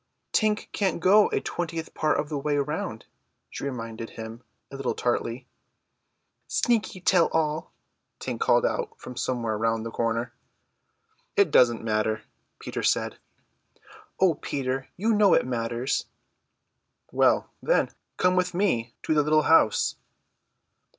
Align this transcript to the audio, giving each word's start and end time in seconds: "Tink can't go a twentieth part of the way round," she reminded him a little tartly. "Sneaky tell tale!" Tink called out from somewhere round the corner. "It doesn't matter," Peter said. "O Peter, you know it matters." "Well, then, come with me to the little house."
"Tink 0.33 0.69
can't 0.71 0.99
go 0.99 1.27
a 1.29 1.39
twentieth 1.39 1.93
part 1.93 2.19
of 2.19 2.27
the 2.27 2.37
way 2.39 2.57
round," 2.57 3.05
she 3.51 3.63
reminded 3.65 4.09
him 4.09 4.41
a 4.71 4.75
little 4.75 4.95
tartly. 4.95 5.45
"Sneaky 6.47 6.99
tell 6.99 7.29
tale!" 7.29 7.71
Tink 8.19 8.39
called 8.39 8.65
out 8.65 8.99
from 8.99 9.15
somewhere 9.15 9.59
round 9.59 9.85
the 9.85 9.91
corner. 9.91 10.33
"It 11.37 11.51
doesn't 11.51 11.83
matter," 11.83 12.23
Peter 12.59 12.81
said. 12.81 13.19
"O 14.19 14.33
Peter, 14.33 14.87
you 14.97 15.13
know 15.13 15.35
it 15.35 15.45
matters." 15.45 16.07
"Well, 17.11 17.51
then, 17.61 17.91
come 18.17 18.35
with 18.35 18.55
me 18.55 18.95
to 19.03 19.13
the 19.13 19.21
little 19.21 19.43
house." 19.43 19.97